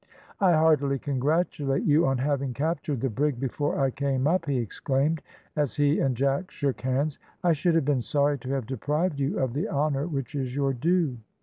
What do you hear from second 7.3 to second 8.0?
"I should have